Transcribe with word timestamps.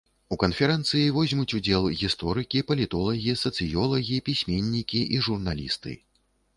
У 0.35 0.35
канферэнцыі 0.43 1.11
возьмуць 1.17 1.53
удзел 1.59 1.85
гісторыкі, 2.01 2.65
палітолагі, 2.71 3.39
сацыёлагі, 3.45 4.21
пісьменнікі 4.31 5.07
і 5.17 5.25
журналісты. 5.31 6.01